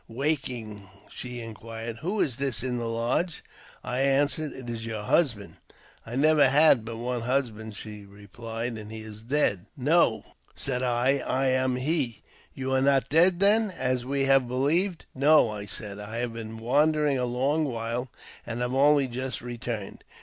Waking, 0.07 0.89
she 1.11 1.41
inquired," 1.41 1.97
Who 1.99 2.21
is 2.21 2.37
this 2.37 2.63
in 2.63 2.79
the 2.79 2.87
lodge?" 2.89 3.43
I 3.83 3.99
answered, 3.99 4.51
*' 4.53 4.55
It 4.55 4.67
is 4.67 4.83
your 4.83 5.03
husband,"; 5.03 5.57
"I 6.07 6.15
never 6.15 6.49
had 6.49 6.83
but 6.83 6.97
one 6.97 7.21
husband," 7.21 7.75
she 7.75 8.05
replied," 8.05 8.79
and 8.79 8.91
he 8.91 9.01
is 9.01 9.21
dead."" 9.21 9.67
No," 9.91 10.23
said 10.55 10.81
I," 10.81 11.17
I 11.37 11.45
am 11.49 11.75
he."•' 11.75 12.07
You 12.55 12.73
are 12.73 12.81
not 12.81 13.09
dead, 13.09 13.39
then, 13.39 13.69
as 13.69 14.03
we 14.03 14.25
have 14.25 14.47
believed?"" 14.47 15.05
No," 15.13 15.51
I 15.51 15.67
said; 15.67 15.99
'*I 15.99 16.17
have 16.17 16.33
been 16.33 16.57
wandering 16.57 17.19
a 17.19 17.25
long 17.25 17.65
while, 17.65 18.09
and 18.43 18.61
have 18.61 18.73
only 18.73 19.07
just 19.07 19.39
returned." 19.41 20.03